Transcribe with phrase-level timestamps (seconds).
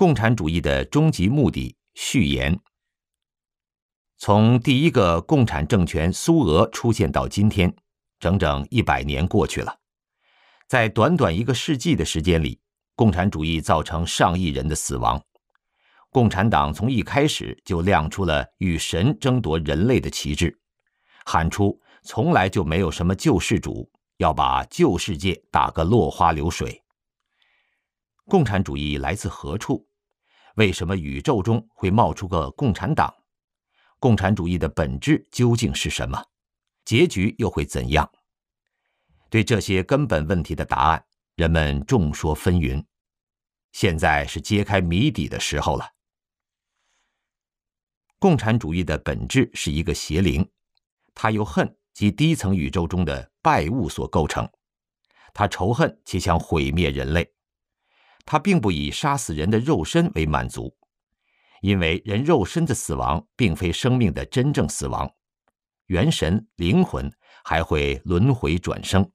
[0.00, 2.58] 共产主义的终极目的序言。
[4.16, 7.76] 从第一个共产政权苏俄出现到今天，
[8.18, 9.76] 整整一百年过去了。
[10.66, 12.58] 在短短一个世纪的时间里，
[12.94, 15.22] 共产主义造成上亿人的死亡。
[16.08, 20.58] 共产党从一开始就亮出了与神争夺人类的旗帜，
[21.26, 26.82] 喊出从来就没有什么救世主，要把旧世界打个落花流水。
[28.24, 29.86] 共产主义来自何处？
[30.56, 33.14] 为什么宇宙中会冒出个共产党？
[33.98, 36.24] 共产主义的本质究竟是什么？
[36.84, 38.10] 结局又会怎样？
[39.28, 41.04] 对这些根本问题的答案，
[41.36, 42.84] 人们众说纷纭。
[43.72, 45.88] 现在是揭开谜底的时候了。
[48.18, 50.50] 共产主义的本质是一个邪灵，
[51.14, 54.48] 它由恨及低层宇宙中的败物所构成。
[55.32, 57.32] 它仇恨且想毁灭人类。
[58.30, 60.72] 它并不以杀死人的肉身为满足，
[61.62, 65.12] 因为人肉身的死亡并非生命的真正死亡。
[65.86, 69.10] 元神、灵魂还会轮回转生，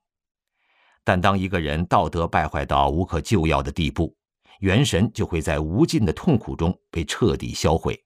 [1.05, 4.13] 但当一个人道德败坏到无可救药的地步，
[4.59, 7.97] 元神就会在无尽的痛苦中被彻底销毁。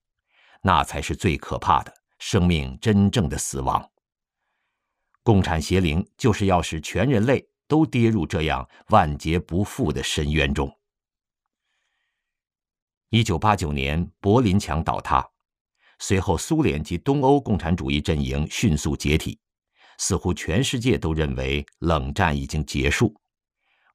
[0.62, 3.84] 那才是最可怕的生命真正的死亡。
[5.24, 10.72] 共产邪灵就是要使全人类都跌入这样万劫不复的深渊中。
[13.12, 15.28] 一九八九年，柏林墙倒塌，
[15.98, 19.40] 随后苏联及东欧共产主义阵营迅速解体，
[19.98, 23.20] 似乎全世界都认为冷战已经结束，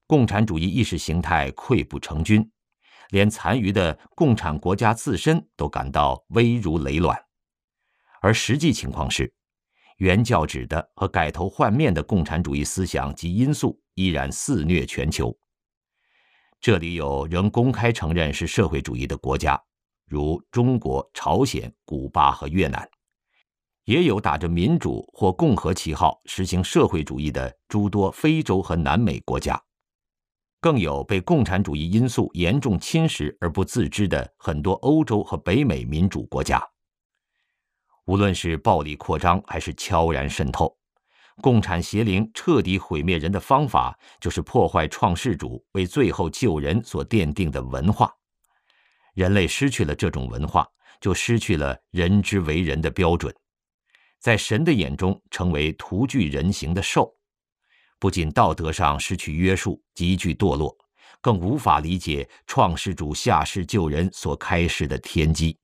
[0.08, 2.50] 共产主义意识形态溃不成军。
[3.10, 7.16] 连残余的共产国家自身都感到危如累卵，
[8.20, 9.32] 而实际情况是，
[9.98, 15.38] 原教旨的和改头换面的共产主义思想及因素依然肆虐全球。
[16.60, 19.62] 这里有仍公开承认是社会主义的国家，
[20.06, 22.82] 如中国、朝鲜、古巴和越南；
[23.84, 29.62] 也有打着民主或共和旗号实行社会主义的诸多非洲和南美国家。
[30.60, 36.66] 更有被共产主义因素严重侵蚀而不自知的很多欧洲和北美民主国家。
[38.06, 40.74] 无论是暴力扩张还是悄然渗透，
[41.42, 48.12] 共产邪灵彻底毁灭人的方法就是破坏创世主为最后救人所奠定的文化。
[49.14, 50.66] 人类失去了这种文化，
[51.00, 53.34] 就失去了人之为人的标准，
[54.20, 57.14] 在神的眼中成为徒具人形的兽。
[57.98, 60.76] 不仅道德上失去约束，急剧堕落，
[61.20, 65.58] 更无法理解创世主下世救人所开示的天机，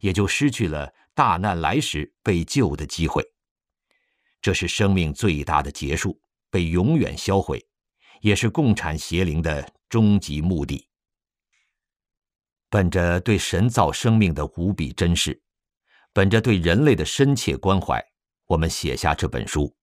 [0.00, 3.24] 也就失去了大难来时被救的机会。
[4.42, 6.20] 这是生命最大的结束，
[6.50, 7.64] 被永远销毁，
[8.20, 10.86] 也是共产邪灵的终极目的。
[12.68, 15.42] 本着对神造生命的无比珍视，
[16.12, 18.00] 本着对人类的深切关怀，
[18.46, 19.74] 我们写下这本书。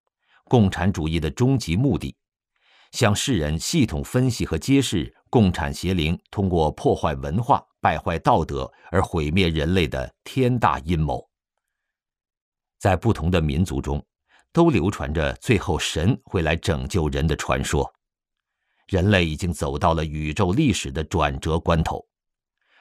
[0.46, 2.16] 共产主义的终极目的，
[2.94, 11.30] 向世人系统分析和揭示共产邪灵通过破坏文化、败坏道德而毁灭人类的天大阴谋。
[12.80, 14.02] 在不同的民族中，
[14.52, 17.94] 都流传着最后神会来拯救人的传说。
[18.88, 22.06] 人类已经走到了宇宙历史的转折关头，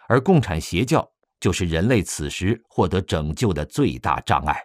[0.08, 1.08] 而共产邪教
[1.40, 4.60] 就是人类此时获得拯救的最大障碍。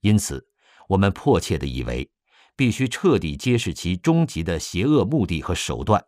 [0.00, 0.46] 因此。
[0.88, 2.08] 我们迫切地以为，
[2.54, 6.00] 必须彻底揭示其终极的邪恶目的和手段，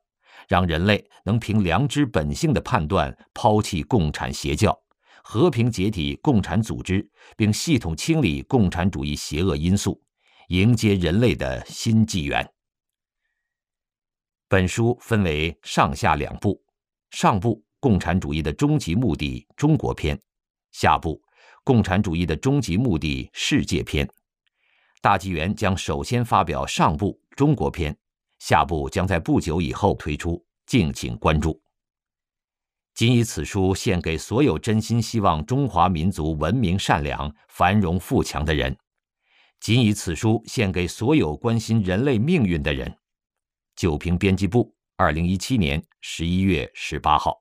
[0.47, 4.81] 让人类能凭良知本性的判断抛弃共产邪教，
[5.31, 7.07] 和平解体共产组织，
[7.37, 10.03] 并系统清理共产主义邪恶因素，
[10.49, 12.51] 迎接人类的新纪元。
[14.49, 16.59] 本书分为上下两部，
[17.11, 20.19] 上部《共产主义的终极目的》中国篇，
[20.73, 21.17] 下部
[21.63, 24.07] 《共产主义的终极目的世界篇》。
[25.03, 27.95] 大纪元将首先发表上部中国篇，
[28.39, 31.61] 下部将在不久以后推出，敬请关注。
[32.99, 38.77] 谨以此书献给所有真心希望中华民族文明善良、繁荣富强的人，
[39.61, 42.93] 谨以此书献给所有关心人类命运的人。
[43.77, 47.41] 九平编辑部，二零一七年十一月十八号。